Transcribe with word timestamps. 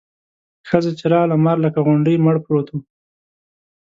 ښځه 0.69 0.91
چې 0.99 1.05
راغله 1.13 1.35
مار 1.45 1.57
لکه 1.65 1.79
غونډی 1.87 2.15
مړ 2.25 2.35
پروت 2.45 2.67
و. 2.71 2.75